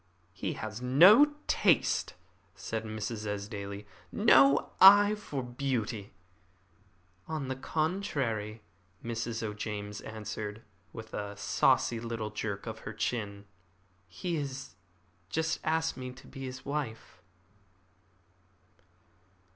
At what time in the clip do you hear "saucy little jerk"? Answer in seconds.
11.37-12.65